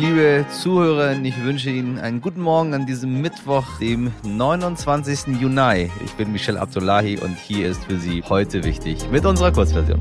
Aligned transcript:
Liebe 0.00 0.46
Zuhörer, 0.48 1.12
ich 1.22 1.44
wünsche 1.44 1.68
Ihnen 1.68 1.98
einen 1.98 2.22
guten 2.22 2.40
Morgen 2.40 2.72
an 2.72 2.86
diesem 2.86 3.20
Mittwoch, 3.20 3.66
dem 3.80 4.10
29. 4.22 5.38
Juni. 5.38 5.90
Ich 6.02 6.12
bin 6.14 6.32
Michel 6.32 6.56
Abdullahi 6.56 7.18
und 7.18 7.36
hier 7.36 7.68
ist 7.68 7.84
für 7.84 7.98
Sie 7.98 8.22
heute 8.22 8.64
wichtig 8.64 9.10
mit 9.10 9.26
unserer 9.26 9.52
Kurzversion. 9.52 10.00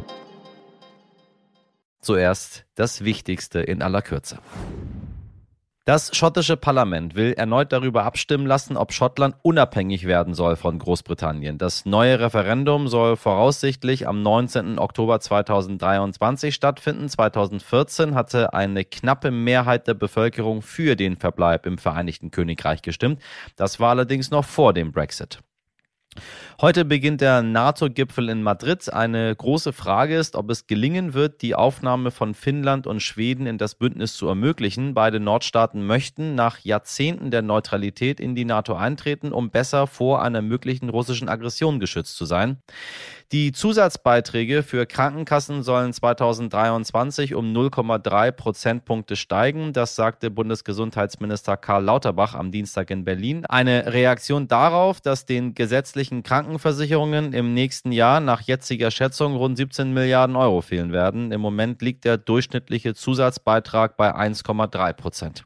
Zuerst 1.99 2.65
das 2.75 3.04
Wichtigste 3.04 3.59
in 3.59 3.81
aller 3.81 4.01
Kürze. 4.01 4.40
Das 5.90 6.15
schottische 6.15 6.56
Parlament 6.56 7.15
will 7.15 7.33
erneut 7.33 7.71
darüber 7.71 8.03
abstimmen 8.03 8.46
lassen, 8.46 8.78
ob 8.78 8.94
Schottland 8.94 9.35
unabhängig 9.42 10.06
werden 10.06 10.35
soll 10.35 10.56
von 10.56 10.78
Großbritannien. 10.78 11.58
Das 11.58 11.83
neue 11.83 12.19
Referendum 12.19 12.88
soll 12.88 13.15
voraussichtlich 13.17 14.07
am 14.07 14.21
19. 14.21 14.78
Oktober 14.78 15.20
2023 15.20 16.53
stattfinden. 16.53 17.09
2014 17.09 18.13
hatte 18.13 18.53
eine 18.53 18.85
knappe 18.85 19.31
Mehrheit 19.31 19.88
der 19.88 19.95
Bevölkerung 19.95 20.62
für 20.62 20.95
den 20.95 21.17
Verbleib 21.17 21.65
im 21.65 21.79
Vereinigten 21.79 22.29
Königreich 22.29 22.84
gestimmt. 22.84 23.20
Das 23.55 23.79
war 23.79 23.90
allerdings 23.90 24.29
noch 24.29 24.45
vor 24.45 24.73
dem 24.73 24.91
Brexit. 24.91 25.40
Heute 26.62 26.84
beginnt 26.84 27.22
der 27.22 27.41
NATO-Gipfel 27.41 28.27
in 28.27 28.44
Madrid. 28.44 28.91
Eine 28.91 29.34
große 29.34 29.72
Frage 29.72 30.18
ist, 30.18 30.35
ob 30.35 30.49
es 30.49 30.68
gelingen 30.68 31.13
wird, 31.13 31.41
die 31.41 31.55
Aufnahme 31.55 32.12
von 32.12 32.34
Finnland 32.34 32.85
und 32.85 33.02
Schweden 33.02 33.45
in 33.45 33.58
das 33.58 33.76
Bündnis 33.76 34.16
zu 34.16 34.27
ermöglichen. 34.27 34.94
Beide 34.94 35.22
Nordstaaten 35.22 35.88
möchten 35.88 36.35
nach 36.35 36.59
Jahrzehnten 36.59 37.32
der 37.32 37.44
Neutralität 37.44 38.20
in 38.20 38.35
die 38.35 38.44
NATO 38.44 38.76
eintreten, 38.76 39.32
um 39.32 39.52
besser 39.52 39.88
vor 39.88 40.22
einer 40.22 40.41
möglichen 40.41 40.90
russischen 40.90 41.30
Aggression 41.30 41.80
geschützt 41.80 42.18
zu 42.18 42.26
sein. 42.26 42.57
Die 43.32 43.52
Zusatzbeiträge 43.52 44.63
für 44.63 44.88
Krankenkassen 44.88 45.62
sollen 45.62 45.94
2023 45.94 47.35
um 47.35 47.54
0,3 47.54 48.32
Prozentpunkte 48.32 49.16
steigen. 49.16 49.71
Das 49.71 49.96
sagte 49.96 50.32
Bundesgesundheitsminister 50.32 51.55
Karl 51.55 51.84
Lauterbach 51.84 52.34
am 52.34 52.51
Dienstag 52.51 52.90
in 52.90 53.05
Berlin. 53.05 53.46
Eine 53.46 53.94
Reaktion 53.94 54.48
darauf, 54.48 54.99
dass 54.99 55.27
den 55.27 55.54
gesetzlichen 55.54 55.98
Krankenversicherungen 56.23 57.33
im 57.33 57.53
nächsten 57.53 57.91
Jahr 57.91 58.19
nach 58.19 58.41
jetziger 58.41 58.91
Schätzung 58.91 59.35
rund 59.35 59.57
17 59.57 59.93
Milliarden 59.93 60.35
Euro 60.35 60.61
fehlen 60.61 60.91
werden. 60.91 61.31
Im 61.31 61.41
Moment 61.41 61.81
liegt 61.81 62.05
der 62.05 62.17
durchschnittliche 62.17 62.93
Zusatzbeitrag 62.95 63.97
bei 63.97 64.16
1,3 64.16 64.94
Prozent. 64.94 65.45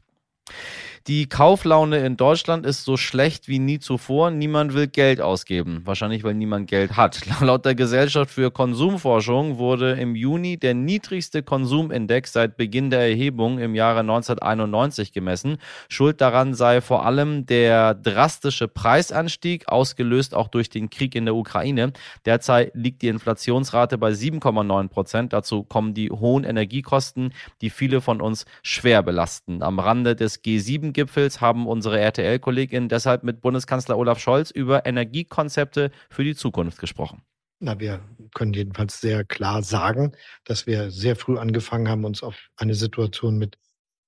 Die 1.06 1.28
Kauflaune 1.28 1.98
in 1.98 2.16
Deutschland 2.16 2.64
ist 2.64 2.86
so 2.86 2.96
schlecht 2.96 3.46
wie 3.46 3.58
nie 3.58 3.78
zuvor. 3.78 4.30
Niemand 4.30 4.72
will 4.72 4.86
Geld 4.86 5.20
ausgeben. 5.20 5.82
Wahrscheinlich, 5.84 6.24
weil 6.24 6.32
niemand 6.32 6.66
Geld 6.66 6.96
hat. 6.96 7.20
Laut 7.42 7.66
der 7.66 7.74
Gesellschaft 7.74 8.30
für 8.30 8.50
Konsumforschung 8.50 9.58
wurde 9.58 9.92
im 9.92 10.16
Juni 10.16 10.56
der 10.56 10.72
niedrigste 10.72 11.42
Konsumindex 11.42 12.32
seit 12.32 12.56
Beginn 12.56 12.88
der 12.88 13.00
Erhebung 13.00 13.58
im 13.58 13.74
Jahre 13.74 14.00
1991 14.00 15.12
gemessen. 15.12 15.58
Schuld 15.90 16.22
daran 16.22 16.54
sei 16.54 16.80
vor 16.80 17.04
allem 17.04 17.44
der 17.44 17.92
drastische 17.92 18.66
Preisanstieg, 18.66 19.68
ausgelöst 19.68 20.34
auch 20.34 20.48
durch 20.48 20.70
den 20.70 20.88
Krieg 20.88 21.14
in 21.16 21.26
der 21.26 21.34
Ukraine. 21.34 21.92
Derzeit 22.24 22.70
liegt 22.72 23.02
die 23.02 23.08
Inflationsrate 23.08 23.98
bei 23.98 24.12
7,9 24.12 24.88
Prozent. 24.88 25.34
Dazu 25.34 25.64
kommen 25.64 25.92
die 25.92 26.10
hohen 26.10 26.44
Energiekosten, 26.44 27.34
die 27.60 27.68
viele 27.68 28.00
von 28.00 28.22
uns 28.22 28.46
schwer 28.62 29.02
belasten. 29.02 29.62
Am 29.62 29.78
Rande 29.78 30.16
des 30.16 30.42
G7 30.42 30.93
Gipfels 30.94 31.40
haben 31.40 31.66
unsere 31.66 32.00
RTL-Kolleginnen 32.00 32.88
deshalb 32.88 33.22
mit 33.22 33.40
Bundeskanzler 33.40 33.98
Olaf 33.98 34.18
Scholz 34.18 34.50
über 34.50 34.86
Energiekonzepte 34.86 35.90
für 36.08 36.24
die 36.24 36.34
Zukunft 36.34 36.78
gesprochen. 36.78 37.22
Na, 37.60 37.78
wir 37.78 38.00
können 38.34 38.52
jedenfalls 38.52 39.00
sehr 39.00 39.24
klar 39.24 39.62
sagen, 39.62 40.12
dass 40.44 40.66
wir 40.66 40.90
sehr 40.90 41.16
früh 41.16 41.38
angefangen 41.38 41.88
haben, 41.88 42.04
uns 42.04 42.22
auf 42.22 42.48
eine 42.56 42.74
Situation 42.74 43.38
mit 43.38 43.58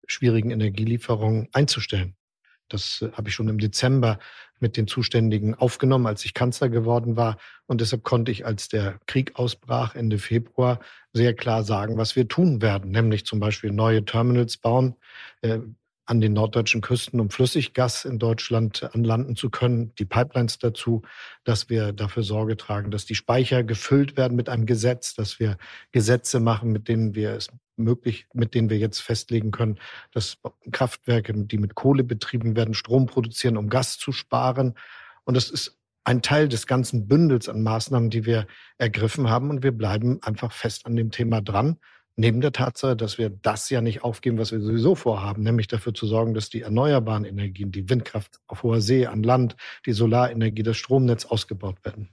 schwierigen 0.07 0.51
Energielieferungen 0.51 1.49
einzustellen. 1.53 2.17
Das 2.69 3.03
äh, 3.03 3.13
habe 3.13 3.29
ich 3.29 3.35
schon 3.35 3.49
im 3.49 3.59
Dezember 3.59 4.19
mit 4.59 4.77
den 4.77 4.87
Zuständigen 4.87 5.55
aufgenommen, 5.55 6.07
als 6.07 6.25
ich 6.25 6.35
Kanzler 6.35 6.69
geworden 6.69 7.17
war. 7.17 7.37
Und 7.67 7.81
deshalb 7.81 8.05
konnte 8.05 8.33
ich, 8.33 8.47
als 8.47 8.69
der 8.69 8.99
Krieg 9.07 9.37
ausbrach, 9.37 9.95
Ende 9.95 10.19
Februar, 10.19 10.81
sehr 11.13 11.35
klar 11.35 11.63
sagen, 11.63 11.99
was 11.99 12.17
wir 12.17 12.27
tun 12.29 12.63
werden, 12.63 12.91
nämlich 12.91 13.27
zum 13.27 13.39
Beispiel 13.39 13.71
neue 13.71 14.05
Terminals 14.05 14.57
bauen, 14.57 14.97
äh, 15.43 15.59
an 16.07 16.21
den 16.21 16.33
norddeutschen 16.33 16.81
Küsten, 16.81 17.21
um 17.21 17.31
Flüssiggas 17.31 18.05
in 18.05 18.19
Deutschland 18.19 18.89
anlanden 18.95 19.37
zu 19.37 19.51
können, 19.51 19.93
die 19.97 20.05
Pipelines 20.05 20.59
dazu, 20.59 21.03
dass 21.45 21.69
wir 21.69 21.93
dafür 21.93 22.23
Sorge 22.23 22.57
tragen, 22.57 22.91
dass 22.91 23.05
die 23.05 23.17
Speicher 23.17 23.65
gefüllt 23.65 24.17
werden 24.17 24.37
mit 24.37 24.49
einem 24.49 24.67
Gesetz, 24.67 25.15
dass 25.15 25.41
wir 25.41 25.59
Gesetze 25.91 26.39
machen, 26.41 26.71
mit 26.71 26.89
denen 26.89 27.15
wir 27.15 27.33
es 27.33 27.49
möglich, 27.77 28.27
mit 28.33 28.55
denen 28.55 28.71
wir 28.71 28.79
jetzt 28.79 29.01
festlegen 29.01 29.51
können, 29.51 29.79
dass 30.13 30.39
Kraftwerke, 30.71 31.35
die 31.35 31.59
mit 31.59 31.75
Kohle 31.75 32.05
betrieben 32.05 32.57
werden, 32.57 32.75
Strom 32.75 33.07
produzieren, 33.07 33.57
um 33.57 33.69
Gas 33.69 33.99
zu 33.99 34.13
sparen. 34.13 34.75
Und 35.25 35.37
das 35.37 35.51
ist 35.51 35.77
ein 36.05 36.23
Teil 36.23 36.49
des 36.49 36.69
ganzen 36.69 37.09
Bündels 37.09 37.49
an 37.49 37.63
Maßnahmen, 37.63 38.11
die 38.11 38.25
wir 38.25 38.47
ergriffen 38.79 39.29
haben. 39.29 39.51
Und 39.51 39.65
wir 39.65 39.73
bleiben 39.73 40.23
einfach 40.23 40.53
fest 40.53 40.87
an 40.87 40.95
dem 40.95 41.11
Thema 41.11 41.41
dran. 41.41 41.79
Neben 42.19 42.41
der 42.41 42.53
Tatsache, 42.53 42.97
dass 42.97 43.19
wir 43.19 43.29
das 43.29 43.69
ja 43.69 43.83
nicht 43.83 44.03
aufgeben, 44.03 44.39
was 44.39 44.51
wir 44.51 44.63
sowieso 44.63 44.95
vorhaben, 44.95 45.43
nämlich 45.43 45.69
dafür 45.69 45.93
zu 45.93 46.07
sorgen, 46.07 46.33
dass 46.33 46.49
die 46.49 46.63
erneuerbaren 46.63 47.27
Energien, 47.27 47.73
die 47.73 47.91
Windkraft 47.91 48.41
auf 48.47 48.63
hoher 48.63 48.81
See, 48.81 49.05
an 49.05 49.23
Land, 49.23 49.55
die 49.85 49.93
Solarenergie, 49.93 50.63
das 50.63 50.79
Stromnetz 50.79 51.27
ausgebaut 51.27 51.77
werden. 51.85 52.09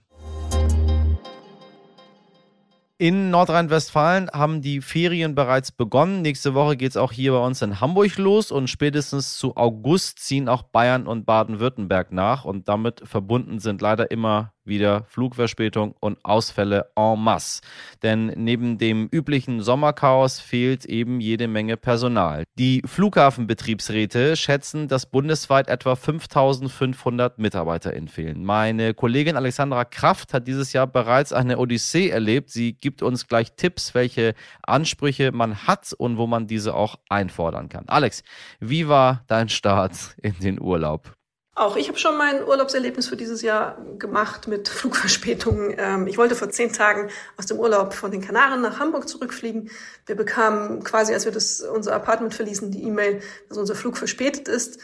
In 2.98 3.30
Nordrhein-Westfalen 3.30 4.28
haben 4.30 4.60
die 4.60 4.82
Ferien 4.82 5.34
bereits 5.34 5.72
begonnen. 5.72 6.20
Nächste 6.20 6.52
Woche 6.52 6.76
geht 6.76 6.90
es 6.90 6.96
auch 6.98 7.10
hier 7.10 7.32
bei 7.32 7.44
uns 7.44 7.62
in 7.62 7.80
Hamburg 7.80 8.18
los 8.18 8.52
und 8.52 8.68
spätestens 8.68 9.38
zu 9.38 9.56
August 9.56 10.18
ziehen 10.18 10.50
auch 10.50 10.64
Bayern 10.64 11.06
und 11.06 11.24
Baden-Württemberg 11.24 12.12
nach 12.12 12.44
und 12.44 12.68
damit 12.68 13.00
verbunden 13.08 13.58
sind 13.58 13.80
leider 13.80 14.10
immer 14.10 14.53
wieder 14.64 15.04
Flugverspätung 15.08 15.94
und 16.00 16.18
Ausfälle 16.24 16.90
en 16.96 17.18
masse. 17.18 17.60
Denn 18.02 18.26
neben 18.36 18.78
dem 18.78 19.08
üblichen 19.10 19.60
Sommerchaos 19.60 20.40
fehlt 20.40 20.84
eben 20.84 21.20
jede 21.20 21.48
Menge 21.48 21.76
Personal. 21.76 22.44
Die 22.58 22.82
Flughafenbetriebsräte 22.84 24.36
schätzen, 24.36 24.88
dass 24.88 25.06
bundesweit 25.06 25.68
etwa 25.68 25.96
5500 25.96 27.38
MitarbeiterInnen 27.38 28.08
fehlen. 28.08 28.44
Meine 28.44 28.94
Kollegin 28.94 29.36
Alexandra 29.36 29.84
Kraft 29.84 30.34
hat 30.34 30.46
dieses 30.46 30.72
Jahr 30.72 30.86
bereits 30.86 31.32
eine 31.32 31.58
Odyssee 31.58 32.08
erlebt. 32.08 32.50
Sie 32.50 32.74
gibt 32.74 33.02
uns 33.02 33.26
gleich 33.26 33.52
Tipps, 33.56 33.94
welche 33.94 34.34
Ansprüche 34.62 35.32
man 35.32 35.66
hat 35.66 35.92
und 35.92 36.16
wo 36.16 36.26
man 36.26 36.46
diese 36.46 36.74
auch 36.74 36.96
einfordern 37.08 37.68
kann. 37.68 37.84
Alex, 37.88 38.22
wie 38.60 38.88
war 38.88 39.24
dein 39.26 39.48
Start 39.48 40.16
in 40.22 40.38
den 40.40 40.60
Urlaub? 40.60 41.14
Auch 41.56 41.76
ich 41.76 41.86
habe 41.88 41.98
schon 41.98 42.18
mein 42.18 42.44
Urlaubserlebnis 42.44 43.06
für 43.06 43.16
dieses 43.16 43.40
Jahr 43.42 43.78
gemacht 43.98 44.48
mit 44.48 44.68
Flugverspätungen. 44.68 45.76
Ähm, 45.78 46.06
ich 46.08 46.18
wollte 46.18 46.34
vor 46.34 46.50
zehn 46.50 46.72
Tagen 46.72 47.10
aus 47.36 47.46
dem 47.46 47.58
Urlaub 47.58 47.94
von 47.94 48.10
den 48.10 48.20
Kanaren 48.20 48.60
nach 48.60 48.80
Hamburg 48.80 49.08
zurückfliegen. 49.08 49.70
Wir 50.06 50.16
bekamen 50.16 50.82
quasi, 50.82 51.14
als 51.14 51.26
wir 51.26 51.32
das, 51.32 51.60
unser 51.60 51.94
Apartment 51.94 52.34
verließen, 52.34 52.72
die 52.72 52.82
E-Mail, 52.82 53.22
dass 53.48 53.56
unser 53.56 53.76
Flug 53.76 53.96
verspätet 53.96 54.48
ist 54.48 54.80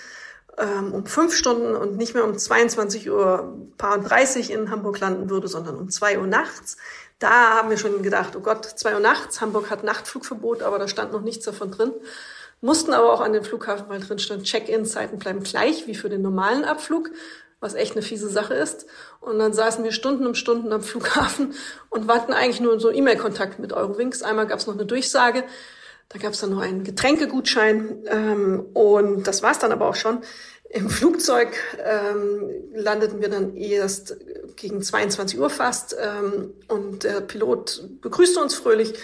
ähm, 0.59 0.93
um 0.93 1.07
fünf 1.07 1.35
Stunden 1.35 1.75
und 1.75 1.97
nicht 1.97 2.15
mehr 2.15 2.25
um 2.25 2.37
22 2.37 3.11
Uhr 3.11 3.57
paar 3.79 3.99
30 3.99 4.51
in 4.51 4.71
Hamburg 4.71 5.01
landen 5.01 5.31
würde, 5.31 5.49
sondern 5.49 5.77
um 5.77 5.91
zwei 5.91 6.19
Uhr 6.19 6.27
nachts. 6.27 6.77
Da 7.19 7.57
haben 7.57 7.71
wir 7.71 7.79
schon 7.79 8.03
gedacht, 8.03 8.37
oh 8.37 8.41
Gott, 8.41 8.65
zwei 8.65 8.95
Uhr 8.95 9.01
nachts, 9.01 9.41
Hamburg 9.41 9.71
hat 9.71 9.85
Nachtflugverbot, 9.85 10.63
aber 10.63 10.79
da 10.79 10.89
stand 10.89 11.13
noch 11.13 11.23
nichts 11.23 11.45
davon 11.45 11.71
drin 11.71 11.93
mussten 12.61 12.93
aber 12.93 13.13
auch 13.13 13.21
an 13.21 13.33
den 13.33 13.45
Flughafen, 13.45 13.89
weil 13.89 14.01
drin 14.01 14.19
stand, 14.19 14.45
Check-in-Zeiten 14.45 15.19
bleiben 15.19 15.43
gleich 15.43 15.87
wie 15.87 15.95
für 15.95 16.09
den 16.09 16.23
normalen 16.23 16.65
Abflug, 16.65 17.11
was 17.61 17.75
echt 17.75 17.93
eine 17.93 18.03
fiese 18.03 18.29
Sache 18.29 18.55
ist. 18.55 18.87
Und 19.21 19.39
dann 19.39 19.53
saßen 19.53 19.85
wir 19.85 19.93
Stunden 19.93 20.27
um 20.27 20.35
Stunden 20.35 20.73
am 20.73 20.83
Flughafen 20.83 21.55
und 21.91 22.09
warten 22.09 22.33
eigentlich 22.33 22.61
nur 22.61 22.79
so 22.81 22.91
E-Mail-Kontakt 22.91 23.59
mit 23.59 23.73
Eurowings. 23.73 24.23
Einmal 24.23 24.47
gab 24.47 24.59
es 24.59 24.67
noch 24.67 24.75
eine 24.75 24.87
Durchsage, 24.87 25.45
da 26.09 26.19
gab 26.19 26.33
es 26.33 26.41
dann 26.41 26.51
noch 26.51 26.61
einen 26.61 26.85
Getränkegutschein 26.85 28.05
ähm, 28.07 28.67
und 28.75 29.25
das 29.25 29.43
war's 29.43 29.59
dann 29.59 29.73
aber 29.73 29.89
auch 29.89 29.95
schon. 29.95 30.23
Im 30.69 30.89
Flugzeug 30.89 31.49
ähm, 31.85 32.49
landeten 32.75 33.21
wir 33.21 33.29
dann 33.29 33.57
erst 33.57 34.17
gegen 34.57 34.83
22 34.83 35.39
Uhr 35.39 35.51
fast 35.51 35.97
ähm, 35.99 36.53
und 36.69 37.05
der 37.05 37.21
Pilot 37.21 37.83
begrüßte 38.01 38.41
uns 38.41 38.55
fröhlich 38.55 38.95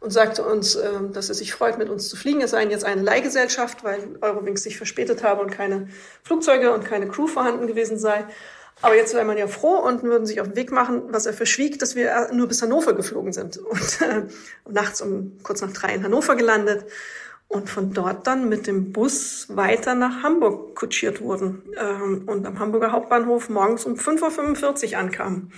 und 0.00 0.10
sagte 0.12 0.44
uns, 0.44 0.76
ähm, 0.76 1.12
dass 1.12 1.28
er 1.28 1.34
sich 1.34 1.52
freut, 1.52 1.78
mit 1.78 1.88
uns 1.88 2.08
zu 2.08 2.16
fliegen. 2.16 2.40
Es 2.40 2.52
seien 2.52 2.70
jetzt 2.70 2.84
eine 2.84 3.02
Leihgesellschaft, 3.02 3.84
weil 3.84 4.16
Eurowings 4.20 4.62
sich 4.62 4.76
verspätet 4.76 5.22
habe 5.24 5.42
und 5.42 5.50
keine 5.50 5.88
Flugzeuge 6.22 6.72
und 6.72 6.84
keine 6.84 7.08
Crew 7.08 7.26
vorhanden 7.26 7.66
gewesen 7.66 7.98
sei. 7.98 8.24
Aber 8.80 8.94
jetzt 8.94 9.10
sei 9.10 9.24
man 9.24 9.36
ja 9.36 9.48
froh 9.48 9.76
und 9.76 10.04
würden 10.04 10.26
sich 10.26 10.40
auf 10.40 10.48
den 10.48 10.56
Weg 10.56 10.70
machen, 10.70 11.02
was 11.08 11.26
er 11.26 11.32
verschwieg, 11.32 11.80
dass 11.80 11.96
wir 11.96 12.30
nur 12.32 12.46
bis 12.46 12.62
Hannover 12.62 12.92
geflogen 12.92 13.32
sind 13.32 13.58
und 13.58 14.00
äh, 14.00 14.22
nachts 14.70 15.00
um 15.00 15.38
kurz 15.42 15.60
nach 15.62 15.72
drei 15.72 15.94
in 15.94 16.04
Hannover 16.04 16.36
gelandet 16.36 16.86
und 17.48 17.68
von 17.68 17.92
dort 17.92 18.26
dann 18.26 18.48
mit 18.48 18.68
dem 18.68 18.92
Bus 18.92 19.46
weiter 19.48 19.96
nach 19.96 20.22
Hamburg 20.22 20.76
kutschiert 20.76 21.20
wurden 21.20 21.62
ähm, 21.76 22.22
und 22.26 22.46
am 22.46 22.60
Hamburger 22.60 22.92
Hauptbahnhof 22.92 23.48
morgens 23.48 23.84
um 23.84 23.94
5.45 23.94 24.92
Uhr 24.92 24.98
ankamen. 24.98 25.52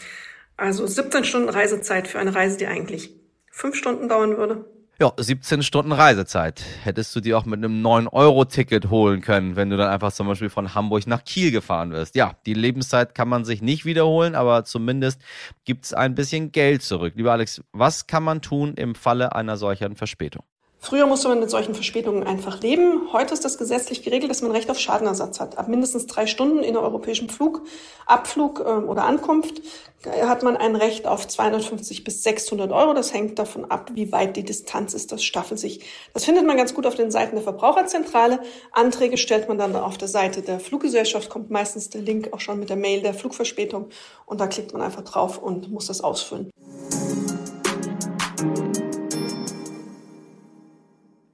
Also 0.56 0.86
17 0.86 1.24
Stunden 1.24 1.48
Reisezeit 1.50 2.08
für 2.08 2.18
eine 2.18 2.34
Reise, 2.34 2.56
die 2.56 2.66
eigentlich 2.66 3.19
fünf 3.50 3.76
Stunden 3.76 4.08
dauern 4.08 4.36
würde. 4.36 4.64
Ja, 5.00 5.14
17 5.16 5.62
Stunden 5.62 5.92
Reisezeit. 5.92 6.62
Hättest 6.82 7.16
du 7.16 7.20
die 7.20 7.32
auch 7.32 7.46
mit 7.46 7.56
einem 7.56 7.82
9-Euro-Ticket 7.82 8.90
holen 8.90 9.22
können, 9.22 9.56
wenn 9.56 9.70
du 9.70 9.78
dann 9.78 9.88
einfach 9.88 10.12
zum 10.12 10.26
Beispiel 10.26 10.50
von 10.50 10.74
Hamburg 10.74 11.06
nach 11.06 11.24
Kiel 11.24 11.50
gefahren 11.52 11.90
wirst. 11.90 12.16
Ja, 12.16 12.36
die 12.44 12.52
Lebenszeit 12.52 13.14
kann 13.14 13.26
man 13.26 13.46
sich 13.46 13.62
nicht 13.62 13.86
wiederholen, 13.86 14.34
aber 14.34 14.64
zumindest 14.64 15.22
gibt's 15.64 15.94
ein 15.94 16.14
bisschen 16.14 16.52
Geld 16.52 16.82
zurück. 16.82 17.14
Lieber 17.16 17.32
Alex, 17.32 17.62
was 17.72 18.06
kann 18.06 18.24
man 18.24 18.42
tun 18.42 18.74
im 18.74 18.94
Falle 18.94 19.34
einer 19.34 19.56
solchen 19.56 19.96
Verspätung? 19.96 20.44
Früher 20.82 21.06
musste 21.06 21.28
man 21.28 21.40
mit 21.40 21.50
solchen 21.50 21.74
Verspätungen 21.74 22.26
einfach 22.26 22.62
leben. 22.62 23.12
Heute 23.12 23.34
ist 23.34 23.44
das 23.44 23.58
gesetzlich 23.58 24.02
geregelt, 24.02 24.30
dass 24.30 24.40
man 24.40 24.50
Recht 24.50 24.70
auf 24.70 24.78
Schadenersatz 24.78 25.38
hat. 25.38 25.58
Ab 25.58 25.68
mindestens 25.68 26.06
drei 26.06 26.26
Stunden 26.26 26.62
in 26.62 26.72
der 26.72 26.82
europäischen 26.82 27.28
Flug, 27.28 27.66
Abflug 28.06 28.64
ähm, 28.66 28.88
oder 28.88 29.04
Ankunft 29.04 29.60
hat 30.06 30.42
man 30.42 30.56
ein 30.56 30.76
Recht 30.76 31.06
auf 31.06 31.28
250 31.28 32.02
bis 32.02 32.22
600 32.22 32.72
Euro. 32.72 32.94
Das 32.94 33.12
hängt 33.12 33.38
davon 33.38 33.66
ab, 33.66 33.90
wie 33.92 34.10
weit 34.10 34.36
die 34.36 34.42
Distanz 34.42 34.94
ist. 34.94 35.12
Das 35.12 35.22
staffelt 35.22 35.60
sich. 35.60 35.84
Das 36.14 36.24
findet 36.24 36.46
man 36.46 36.56
ganz 36.56 36.72
gut 36.72 36.86
auf 36.86 36.94
den 36.94 37.10
Seiten 37.10 37.36
der 37.36 37.44
Verbraucherzentrale. 37.44 38.40
Anträge 38.72 39.18
stellt 39.18 39.48
man 39.48 39.58
dann 39.58 39.76
auf 39.76 39.98
der 39.98 40.08
Seite 40.08 40.40
der 40.40 40.60
Fluggesellschaft. 40.60 41.28
Kommt 41.28 41.50
meistens 41.50 41.90
der 41.90 42.00
Link 42.00 42.32
auch 42.32 42.40
schon 42.40 42.58
mit 42.58 42.70
der 42.70 42.78
Mail 42.78 43.02
der 43.02 43.12
Flugverspätung. 43.12 43.90
Und 44.24 44.40
da 44.40 44.46
klickt 44.46 44.72
man 44.72 44.80
einfach 44.80 45.02
drauf 45.02 45.36
und 45.36 45.70
muss 45.70 45.88
das 45.88 46.00
ausfüllen. 46.00 46.50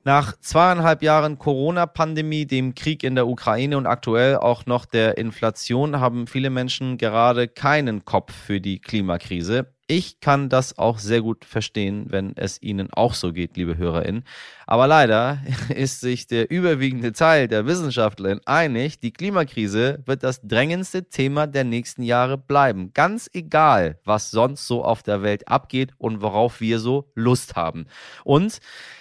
Nach 0.06 0.38
zweieinhalb 0.38 1.02
Jahren 1.02 1.36
Corona-Pandemie, 1.36 2.46
dem 2.46 2.76
Krieg 2.76 3.02
in 3.02 3.16
der 3.16 3.26
Ukraine 3.26 3.76
und 3.76 3.86
aktuell 3.86 4.36
auch 4.36 4.64
noch 4.64 4.84
der 4.84 5.18
Inflation 5.18 5.98
haben 5.98 6.28
viele 6.28 6.48
Menschen 6.48 6.96
gerade 6.96 7.48
keinen 7.48 8.04
Kopf 8.04 8.32
für 8.32 8.60
die 8.60 8.78
Klimakrise. 8.78 9.66
Ich 9.88 10.20
kann 10.20 10.48
das 10.48 10.78
auch 10.78 11.00
sehr 11.00 11.22
gut 11.22 11.44
verstehen, 11.44 12.06
wenn 12.08 12.36
es 12.36 12.62
Ihnen 12.62 12.92
auch 12.92 13.14
so 13.14 13.32
geht, 13.32 13.56
liebe 13.56 13.78
HörerInnen. 13.78 14.22
Aber 14.64 14.86
leider 14.86 15.40
ist 15.74 16.00
sich 16.00 16.28
der 16.28 16.52
überwiegende 16.52 17.12
Teil 17.12 17.48
der 17.48 17.66
WissenschaftlerInnen 17.66 18.46
einig, 18.46 19.00
die 19.00 19.12
Klimakrise 19.12 20.04
wird 20.06 20.22
das 20.22 20.40
drängendste 20.40 21.08
Thema 21.08 21.48
der 21.48 21.64
nächsten 21.64 22.04
Jahre 22.04 22.38
bleiben. 22.38 22.92
Ganz 22.94 23.28
egal, 23.32 23.98
was 24.04 24.30
sonst 24.30 24.68
so 24.68 24.84
auf 24.84 25.02
der 25.02 25.22
Welt 25.22 25.48
abgeht 25.48 25.94
und 25.98 26.22
worauf 26.22 26.60
wir 26.60 26.78
so 26.78 27.10
Lust 27.16 27.56
haben. 27.56 27.86
Und 28.22 28.60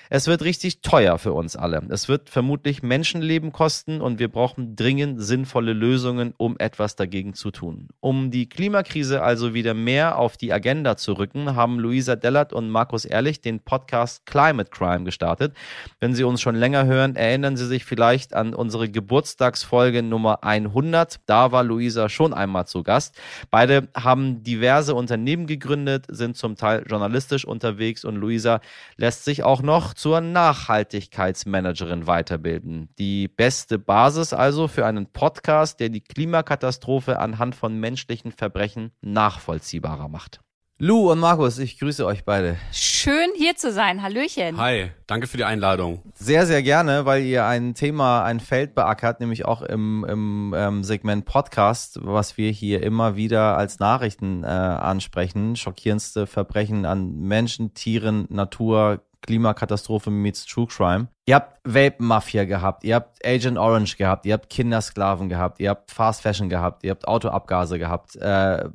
es 0.10 0.28
wird 0.28 0.44
richtig 0.44 0.82
teuer 0.82 1.18
für 1.18 1.34
uns 1.34 1.56
alle. 1.56 1.82
Es 1.90 2.08
wird 2.08 2.30
vermutlich 2.30 2.84
Menschenleben 2.84 3.52
kosten 3.52 4.02
und 4.02 4.20
wir 4.20 4.28
brauchen 4.28 4.76
dringend 4.76 5.22
sinnvolle 5.22 5.74
Lösungen, 5.74 6.34
um 6.38 6.56
etwas 6.60 6.96
dagegen 6.96 7.34
zu 7.34 7.52
tun. 7.52 7.88
Um 8.00 8.30
die 8.30 8.48
Klimakrise 8.48 9.24
also 9.24 9.54
wieder 9.54 9.74
mehr 9.74 10.18
auf 10.18 10.38
die 10.38 10.54
Agenda 10.54 10.96
zu 10.96 11.14
rücken, 11.14 11.56
haben 11.56 11.80
Luisa 11.80 12.16
Dellert 12.16 12.54
und 12.54 12.70
Markus 12.70 13.06
Ehrlich 13.06 13.42
den 13.42 13.60
Podcast 13.60 14.26
Climate 14.26 14.70
Crime 14.70 15.06
gestartet. 15.06 15.56
Wenn 16.00 16.14
Sie 16.14 16.24
uns 16.24 16.42
schon 16.42 16.56
länger 16.56 16.86
hören, 16.86 17.16
erinnern 17.16 17.58
Sie 17.58 17.66
sich 17.66 17.84
vielleicht 17.84 18.36
an 18.36 18.54
unsere 18.54 18.90
Geburtstagsfolge 18.90 20.04
Nummer 20.04 20.44
100. 20.44 21.20
Da 21.26 21.52
war 21.52 21.64
Luisa 21.64 22.10
schon 22.10 22.34
einmal 22.34 22.68
zu 22.68 22.84
Gast. 22.84 23.20
Beide 23.50 23.88
haben 23.96 24.44
diverse 24.44 24.94
Unternehmen 24.94 25.48
gegründet, 25.48 26.06
sind 26.10 26.38
zum 26.38 26.56
Teil 26.56 26.84
journalistisch 26.88 27.46
unterwegs 27.46 28.06
und 28.06 28.16
Luisa 28.16 28.62
lässt 28.98 29.26
sich 29.26 29.42
auch 29.44 29.64
noch 29.64 29.95
zur 29.96 30.22
Nachhaltigkeitsmanagerin 30.22 32.06
weiterbilden. 32.06 32.90
Die 33.00 33.28
beste 33.28 33.80
Basis 33.80 34.34
also 34.34 34.68
für 34.68 34.86
einen 34.86 35.08
Podcast, 35.08 35.80
der 35.80 35.90
die 35.90 36.02
Klimakatastrophe 36.02 37.20
anhand 37.20 37.56
von 37.56 37.80
menschlichen 37.80 38.32
Verbrechen 38.32 38.92
nachvollziehbarer 39.02 40.08
macht. 40.08 40.42
Lou 40.78 41.10
und 41.10 41.20
Markus, 41.20 41.58
ich 41.58 41.80
grüße 41.80 42.06
euch 42.06 42.26
beide. 42.26 42.58
Schön 42.74 43.30
hier 43.38 43.56
zu 43.56 43.72
sein. 43.72 44.04
Hallöchen. 44.04 44.58
Hi, 44.58 44.92
danke 45.08 45.26
für 45.26 45.38
die 45.38 45.46
Einladung. 45.46 46.02
Sehr, 46.16 46.46
sehr 46.46 46.62
gerne, 46.64 47.06
weil 47.06 47.24
ihr 47.24 47.46
ein 47.46 47.76
Thema, 47.76 48.26
ein 48.26 48.42
Feld 48.42 48.76
beackert, 48.76 49.22
nämlich 49.22 49.46
auch 49.46 49.62
im, 49.62 50.06
im 50.10 50.54
ähm, 50.54 50.84
Segment 50.84 51.24
Podcast, 51.24 52.00
was 52.02 52.36
wir 52.36 52.52
hier 52.52 52.84
immer 52.84 53.16
wieder 53.16 53.58
als 53.58 53.80
Nachrichten 53.80 54.44
äh, 54.44 54.48
ansprechen. 54.48 55.56
Schockierendste 55.56 56.28
Verbrechen 56.28 56.86
an 56.86 57.22
Menschen, 57.22 57.74
Tieren, 57.74 58.26
Natur, 58.28 59.05
Klimakatastrophe 59.22 60.10
meets 60.12 60.46
True 60.46 60.68
Crime. 60.68 61.08
Ihr 61.26 61.36
habt 61.36 61.60
Vape-Mafia 61.64 62.46
gehabt, 62.46 62.84
ihr 62.84 62.96
habt 62.96 63.26
Agent 63.26 63.58
Orange 63.58 63.98
gehabt, 63.98 64.26
ihr 64.26 64.34
habt 64.34 64.50
Kindersklaven 64.50 65.30
gehabt, 65.30 65.60
ihr 65.60 65.72
habt 65.72 65.92
Fast 65.92 66.22
Fashion 66.22 66.50
gehabt, 66.50 66.84
ihr 66.84 66.92
habt 66.92 67.08
Autoabgase 67.08 67.80
gehabt. 67.80 68.16
Äh, 68.18 68.70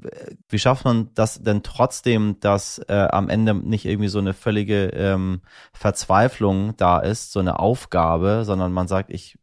wie 0.48 0.58
schafft 0.58 0.84
man 0.84 1.10
das 1.14 1.42
denn 1.42 1.62
trotzdem, 1.62 2.40
dass 2.40 2.78
äh, 2.88 3.08
am 3.10 3.28
Ende 3.28 3.54
nicht 3.54 3.84
irgendwie 3.84 4.08
so 4.08 4.19
eine 4.19 4.34
völlige 4.34 4.87
ähm, 4.88 5.42
Verzweiflung 5.72 6.76
da 6.76 6.98
ist, 6.98 7.32
so 7.32 7.40
eine 7.40 7.58
Aufgabe, 7.58 8.43
sondern 8.44 8.72
man 8.72 8.88
sagt, 8.88 9.10
ich 9.10 9.38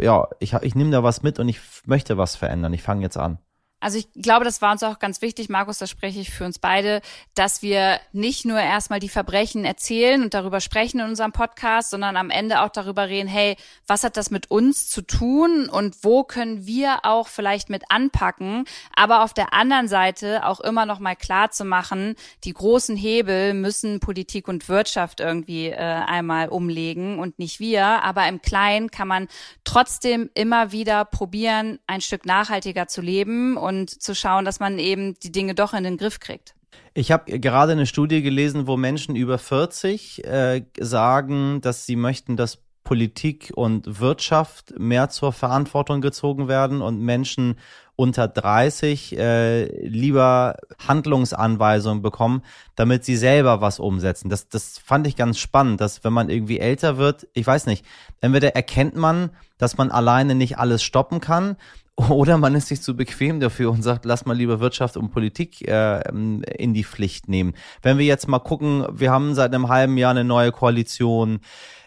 ja, 0.00 0.28
ich, 0.38 0.54
ich 0.54 0.74
nehme 0.74 0.90
da 0.90 1.02
was 1.02 1.22
mit 1.22 1.38
und 1.38 1.48
ich 1.48 1.60
möchte 1.86 2.16
was 2.16 2.36
verändern. 2.36 2.72
Ich 2.72 2.82
fange 2.82 3.02
jetzt 3.02 3.16
an. 3.16 3.38
Also 3.80 3.98
ich 3.98 4.08
glaube, 4.14 4.44
das 4.44 4.60
war 4.60 4.72
uns 4.72 4.82
auch 4.82 4.98
ganz 4.98 5.22
wichtig, 5.22 5.48
Markus, 5.48 5.78
das 5.78 5.88
spreche 5.88 6.18
ich 6.18 6.30
für 6.30 6.44
uns 6.44 6.58
beide, 6.58 7.00
dass 7.34 7.62
wir 7.62 8.00
nicht 8.12 8.44
nur 8.44 8.58
erstmal 8.58 8.98
die 8.98 9.08
Verbrechen 9.08 9.64
erzählen 9.64 10.20
und 10.22 10.34
darüber 10.34 10.60
sprechen 10.60 10.98
in 10.98 11.06
unserem 11.06 11.30
Podcast, 11.30 11.90
sondern 11.90 12.16
am 12.16 12.30
Ende 12.30 12.62
auch 12.62 12.70
darüber 12.70 13.08
reden, 13.08 13.28
hey, 13.28 13.56
was 13.86 14.02
hat 14.02 14.16
das 14.16 14.32
mit 14.32 14.50
uns 14.50 14.88
zu 14.88 15.02
tun 15.02 15.68
und 15.68 16.02
wo 16.02 16.24
können 16.24 16.66
wir 16.66 17.04
auch 17.04 17.28
vielleicht 17.28 17.70
mit 17.70 17.84
anpacken, 17.88 18.64
aber 18.96 19.22
auf 19.22 19.32
der 19.32 19.54
anderen 19.54 19.86
Seite 19.86 20.44
auch 20.44 20.58
immer 20.58 20.84
noch 20.84 20.98
mal 20.98 21.14
klar 21.14 21.52
zu 21.52 21.64
machen, 21.64 22.16
die 22.42 22.54
großen 22.54 22.96
Hebel 22.96 23.54
müssen 23.54 24.00
Politik 24.00 24.48
und 24.48 24.68
Wirtschaft 24.68 25.20
irgendwie 25.20 25.68
äh, 25.68 25.76
einmal 25.76 26.48
umlegen 26.48 27.20
und 27.20 27.38
nicht 27.38 27.60
wir, 27.60 27.84
aber 27.84 28.26
im 28.26 28.42
Kleinen 28.42 28.90
kann 28.90 29.06
man 29.06 29.28
trotzdem 29.62 30.30
immer 30.34 30.72
wieder 30.72 31.04
probieren, 31.04 31.78
ein 31.86 32.00
Stück 32.00 32.26
nachhaltiger 32.26 32.88
zu 32.88 33.02
leben 33.02 33.56
und 33.68 33.90
zu 33.90 34.14
schauen, 34.14 34.44
dass 34.44 34.58
man 34.58 34.78
eben 34.78 35.14
die 35.20 35.30
Dinge 35.30 35.54
doch 35.54 35.74
in 35.74 35.84
den 35.84 35.98
Griff 35.98 36.18
kriegt. 36.18 36.54
Ich 36.94 37.12
habe 37.12 37.38
gerade 37.38 37.72
eine 37.72 37.86
Studie 37.86 38.22
gelesen, 38.22 38.66
wo 38.66 38.76
Menschen 38.76 39.14
über 39.14 39.38
40 39.38 40.24
äh, 40.24 40.62
sagen, 40.80 41.60
dass 41.60 41.86
sie 41.86 41.96
möchten, 41.96 42.36
dass 42.36 42.58
Politik 42.82 43.52
und 43.54 44.00
Wirtschaft 44.00 44.78
mehr 44.78 45.10
zur 45.10 45.32
Verantwortung 45.32 46.00
gezogen 46.00 46.48
werden 46.48 46.80
und 46.80 47.00
Menschen 47.00 47.56
unter 47.96 48.28
30 48.28 49.18
äh, 49.18 49.86
lieber 49.86 50.56
Handlungsanweisungen 50.86 52.00
bekommen, 52.00 52.42
damit 52.76 53.04
sie 53.04 53.16
selber 53.16 53.60
was 53.60 53.78
umsetzen. 53.78 54.30
Das, 54.30 54.48
das 54.48 54.78
fand 54.78 55.06
ich 55.06 55.16
ganz 55.16 55.38
spannend, 55.38 55.80
dass 55.82 56.02
wenn 56.02 56.12
man 56.12 56.30
irgendwie 56.30 56.60
älter 56.60 56.96
wird, 56.96 57.26
ich 57.34 57.46
weiß 57.46 57.66
nicht, 57.66 57.84
entweder 58.22 58.54
erkennt 58.56 58.96
man, 58.96 59.30
dass 59.58 59.76
man 59.76 59.90
alleine 59.90 60.34
nicht 60.34 60.58
alles 60.58 60.82
stoppen 60.82 61.20
kann 61.20 61.56
oder 61.98 62.38
man 62.38 62.54
ist 62.54 62.68
sich 62.68 62.80
zu 62.80 62.96
bequem 62.96 63.40
dafür 63.40 63.72
und 63.72 63.82
sagt, 63.82 64.04
lass 64.04 64.24
mal 64.24 64.36
lieber 64.36 64.60
Wirtschaft 64.60 64.96
und 64.96 65.10
Politik 65.10 65.66
äh, 65.66 66.00
in 66.08 66.72
die 66.72 66.84
Pflicht 66.84 67.28
nehmen. 67.28 67.54
Wenn 67.82 67.98
wir 67.98 68.06
jetzt 68.06 68.28
mal 68.28 68.38
gucken, 68.38 68.86
wir 68.92 69.10
haben 69.10 69.34
seit 69.34 69.52
einem 69.52 69.68
halben 69.68 69.96
Jahr 69.98 70.12
eine 70.12 70.22
neue 70.22 70.52
Koalition. 70.52 71.40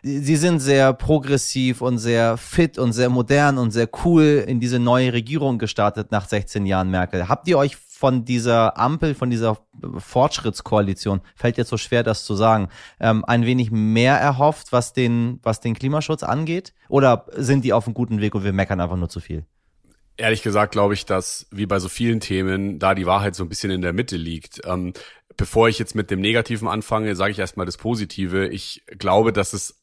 Sie 0.04 0.36
sind 0.36 0.60
sehr 0.60 0.92
progressiv 0.94 1.82
und 1.82 1.98
sehr 1.98 2.36
fit 2.36 2.78
und 2.78 2.92
sehr 2.92 3.10
modern 3.10 3.58
und 3.58 3.72
sehr 3.72 3.88
cool 4.04 4.44
in 4.46 4.60
diese 4.60 4.80
neue 4.80 5.14
Regierung 5.14 5.60
gestartet 5.60 6.12
nach 6.12 6.28
16 6.28 6.66
Jahren 6.66 6.90
Merkel. 6.90 7.30
Habt 7.30 7.48
ihr 7.48 7.58
euch 7.58 7.78
von 7.78 8.26
dieser 8.26 8.78
Ampel, 8.78 9.16
von 9.16 9.30
dieser 9.30 9.60
Fortschrittskoalition, 9.98 11.22
fällt 11.36 11.58
jetzt 11.58 11.70
so 11.70 11.78
schwer, 11.78 12.04
das 12.04 12.26
zu 12.26 12.36
sagen, 12.36 12.68
ähm, 13.00 13.24
ein 13.24 13.46
wenig 13.46 13.72
mehr 13.72 14.18
erhofft, 14.18 14.74
was 14.74 14.92
den, 14.92 15.40
was 15.44 15.62
den 15.62 15.76
Klimaschutz 15.76 16.24
angeht? 16.24 16.74
Oder 16.90 17.28
sind 17.38 17.64
die 17.64 17.72
auf 17.72 17.86
einem 17.86 17.94
guten 17.94 18.20
Weg 18.20 18.36
und 18.36 18.44
wir 18.44 18.54
meckern 18.54 18.82
einfach 18.82 18.98
nur 18.98 19.10
zu 19.10 19.20
viel? 19.20 19.46
Ehrlich 20.18 20.44
gesagt 20.44 20.72
glaube 20.74 20.94
ich, 20.94 21.06
dass 21.06 21.48
wie 21.52 21.66
bei 21.66 21.80
so 21.80 21.90
vielen 21.90 22.20
Themen 22.20 22.80
da 22.80 22.94
die 22.94 23.06
Wahrheit 23.06 23.36
so 23.36 23.44
ein 23.44 23.50
bisschen 23.50 23.72
in 23.72 23.82
der 23.82 23.94
Mitte 23.94 24.18
liegt. 24.18 24.62
Ähm, 24.66 24.94
bevor 25.38 25.70
ich 25.70 25.80
jetzt 25.80 25.96
mit 25.96 26.12
dem 26.12 26.22
Negativen 26.22 26.68
anfange, 26.68 27.16
sage 27.16 27.32
ich 27.32 27.40
erstmal 27.40 27.66
das 27.66 27.78
Positive. 27.78 28.48
Ich 28.48 28.84
glaube, 28.98 29.34
dass 29.34 29.54
es 29.54 29.82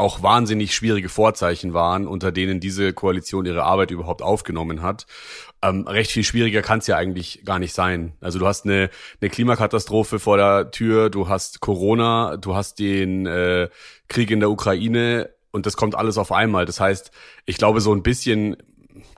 auch 0.00 0.22
wahnsinnig 0.22 0.74
schwierige 0.74 1.10
Vorzeichen 1.10 1.74
waren, 1.74 2.06
unter 2.06 2.32
denen 2.32 2.58
diese 2.58 2.94
Koalition 2.94 3.44
ihre 3.44 3.64
Arbeit 3.64 3.90
überhaupt 3.90 4.22
aufgenommen 4.22 4.82
hat. 4.82 5.06
Ähm, 5.62 5.86
recht 5.86 6.10
viel 6.10 6.24
schwieriger 6.24 6.62
kann 6.62 6.78
es 6.78 6.86
ja 6.86 6.96
eigentlich 6.96 7.44
gar 7.44 7.58
nicht 7.58 7.74
sein. 7.74 8.14
Also 8.20 8.38
du 8.38 8.46
hast 8.46 8.64
eine, 8.64 8.88
eine 9.20 9.30
Klimakatastrophe 9.30 10.18
vor 10.18 10.38
der 10.38 10.70
Tür, 10.70 11.10
du 11.10 11.28
hast 11.28 11.60
Corona, 11.60 12.38
du 12.38 12.56
hast 12.56 12.78
den 12.78 13.26
äh, 13.26 13.68
Krieg 14.08 14.30
in 14.30 14.40
der 14.40 14.50
Ukraine 14.50 15.28
und 15.50 15.66
das 15.66 15.76
kommt 15.76 15.94
alles 15.94 16.16
auf 16.16 16.32
einmal. 16.32 16.64
Das 16.64 16.80
heißt, 16.80 17.10
ich 17.44 17.58
glaube, 17.58 17.82
so 17.82 17.94
ein 17.94 18.02
bisschen 18.02 18.56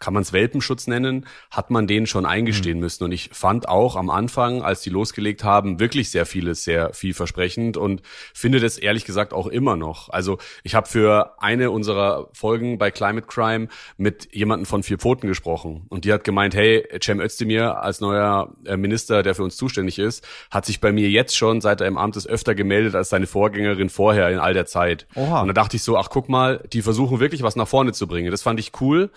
kann 0.01 0.15
man 0.15 0.23
es 0.23 0.33
Welpenschutz 0.33 0.87
nennen, 0.87 1.27
hat 1.51 1.71
man 1.71 1.87
denen 1.87 2.07
schon 2.07 2.27
eingestehen 2.27 2.79
mhm. 2.79 2.85
müssen. 2.85 3.05
Und 3.05 3.13
ich 3.13 3.31
fand 3.33 3.69
auch 3.69 3.97
am 3.97 4.11
Anfang, 4.11 4.63
als 4.63 4.83
die 4.83 4.91
losgelegt 4.91 5.45
haben, 5.45 5.81
wirklich 5.81 6.11
sehr 6.11 6.27
vieles 6.27 6.65
sehr 6.65 6.93
vielversprechend 6.93 7.77
und 7.77 8.03
finde 8.35 8.61
das 8.61 8.79
ehrlich 8.79 9.05
gesagt 9.05 9.33
auch 9.33 9.47
immer 9.47 9.77
noch. 9.77 10.09
Also 10.09 10.39
ich 10.63 10.75
habe 10.75 10.89
für 10.89 11.43
eine 11.43 11.71
unserer 11.71 12.29
Folgen 12.33 12.79
bei 12.79 12.91
Climate 12.91 13.27
Crime 13.27 13.69
mit 13.97 14.35
jemandem 14.35 14.67
von 14.67 14.83
Vier 14.83 14.99
Pfoten 14.99 15.29
gesprochen 15.29 15.87
und 15.89 16.05
die 16.05 16.13
hat 16.13 16.25
gemeint, 16.25 16.55
hey, 16.55 16.87
Cem 17.03 17.21
Özdemir 17.21 17.83
als 17.83 18.01
neuer 18.01 18.55
äh, 18.65 18.77
Minister, 18.77 19.23
der 19.23 19.35
für 19.35 19.43
uns 19.43 19.57
zuständig 19.57 19.99
ist, 19.99 20.27
hat 20.51 20.67
sich 20.67 20.81
bei 20.81 20.93
mir 20.93 21.09
jetzt 21.09 21.37
schon, 21.37 21.61
seit 21.61 21.81
er 21.81 21.87
im 21.87 21.99
Amt 21.99 22.17
ist, 22.17 22.27
öfter 22.27 22.55
gemeldet 22.55 22.95
als 22.95 23.09
seine 23.09 23.27
Vorgängerin 23.27 23.89
vorher 23.89 24.31
in 24.31 24.39
all 24.39 24.55
der 24.55 24.67
Zeit. 24.67 25.07
Oha. 25.15 25.41
Und 25.41 25.49
da 25.49 25.55
dachte 25.55 25.77
ich 25.77 25.83
so, 25.83 25.97
ach 25.97 26.11
guck 26.11 26.29
mal, 26.29 26.63
die 26.73 26.83
versuchen 26.83 27.21
wirklich 27.21 27.43
was 27.43 27.57
nach 27.57 27.69
vorne 27.69 27.93
zu 27.93 28.07
bringen. 28.07 28.31
Das 28.31 28.43
fand 28.43 28.61
ich 28.61 28.73
cool, 28.81 29.11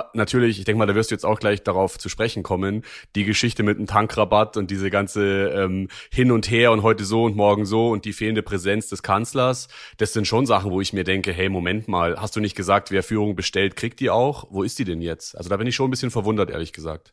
aber 0.00 0.10
natürlich, 0.14 0.58
ich 0.58 0.64
denke 0.64 0.78
mal, 0.78 0.86
da 0.86 0.94
wirst 0.94 1.10
du 1.10 1.14
jetzt 1.14 1.24
auch 1.24 1.38
gleich 1.38 1.62
darauf 1.62 1.98
zu 1.98 2.08
sprechen 2.08 2.42
kommen, 2.42 2.82
die 3.14 3.24
Geschichte 3.24 3.62
mit 3.62 3.78
dem 3.78 3.86
Tankrabatt 3.86 4.56
und 4.56 4.70
diese 4.70 4.90
ganze 4.90 5.48
ähm, 5.48 5.88
Hin 6.10 6.32
und 6.32 6.50
Her 6.50 6.72
und 6.72 6.82
heute 6.82 7.04
so 7.04 7.24
und 7.24 7.36
morgen 7.36 7.66
so 7.66 7.90
und 7.90 8.04
die 8.04 8.12
fehlende 8.12 8.42
Präsenz 8.42 8.88
des 8.88 9.02
Kanzlers, 9.02 9.68
das 9.98 10.12
sind 10.12 10.26
schon 10.26 10.46
Sachen, 10.46 10.70
wo 10.70 10.80
ich 10.80 10.92
mir 10.92 11.04
denke, 11.04 11.32
hey, 11.32 11.48
Moment 11.48 11.88
mal, 11.88 12.20
hast 12.20 12.36
du 12.36 12.40
nicht 12.40 12.56
gesagt, 12.56 12.90
wer 12.90 13.02
Führung 13.02 13.36
bestellt, 13.36 13.76
kriegt 13.76 14.00
die 14.00 14.10
auch? 14.10 14.46
Wo 14.50 14.62
ist 14.62 14.78
die 14.78 14.84
denn 14.84 15.00
jetzt? 15.00 15.36
Also 15.36 15.50
da 15.50 15.56
bin 15.56 15.66
ich 15.66 15.74
schon 15.74 15.88
ein 15.88 15.90
bisschen 15.90 16.10
verwundert, 16.10 16.50
ehrlich 16.50 16.72
gesagt. 16.72 17.12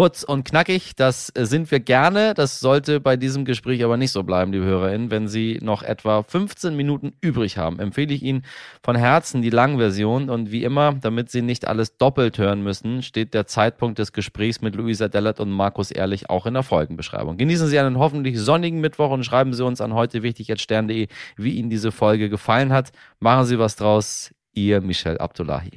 Kurz 0.00 0.22
und 0.22 0.44
knackig, 0.44 0.96
das 0.96 1.30
sind 1.36 1.70
wir 1.70 1.78
gerne. 1.78 2.32
Das 2.32 2.58
sollte 2.58 3.00
bei 3.00 3.18
diesem 3.18 3.44
Gespräch 3.44 3.84
aber 3.84 3.98
nicht 3.98 4.12
so 4.12 4.22
bleiben, 4.22 4.50
liebe 4.50 4.64
HörerInnen. 4.64 5.10
Wenn 5.10 5.28
Sie 5.28 5.58
noch 5.60 5.82
etwa 5.82 6.22
15 6.22 6.74
Minuten 6.74 7.12
übrig 7.20 7.58
haben, 7.58 7.78
empfehle 7.78 8.14
ich 8.14 8.22
Ihnen 8.22 8.46
von 8.82 8.96
Herzen 8.96 9.42
die 9.42 9.50
Langversion. 9.50 10.30
Und 10.30 10.50
wie 10.52 10.64
immer, 10.64 10.94
damit 10.94 11.30
Sie 11.30 11.42
nicht 11.42 11.68
alles 11.68 11.98
doppelt 11.98 12.38
hören 12.38 12.62
müssen, 12.62 13.02
steht 13.02 13.34
der 13.34 13.46
Zeitpunkt 13.46 13.98
des 13.98 14.14
Gesprächs 14.14 14.62
mit 14.62 14.74
Luisa 14.74 15.08
Dellert 15.08 15.38
und 15.38 15.50
Markus 15.50 15.90
Ehrlich 15.90 16.30
auch 16.30 16.46
in 16.46 16.54
der 16.54 16.62
Folgenbeschreibung. 16.62 17.36
Genießen 17.36 17.68
Sie 17.68 17.78
einen 17.78 17.98
hoffentlich 17.98 18.40
sonnigen 18.40 18.80
Mittwoch 18.80 19.10
und 19.10 19.24
schreiben 19.24 19.52
Sie 19.52 19.66
uns 19.66 19.82
an 19.82 19.92
heute 19.92 20.22
wichtig 20.22 20.50
stern.de, 20.58 21.08
wie 21.36 21.50
Ihnen 21.56 21.68
diese 21.68 21.92
Folge 21.92 22.30
gefallen 22.30 22.72
hat. 22.72 22.90
Machen 23.18 23.44
Sie 23.44 23.58
was 23.58 23.76
draus. 23.76 24.30
Ihr 24.54 24.80
Michel 24.80 25.18
Abdullahi. 25.18 25.72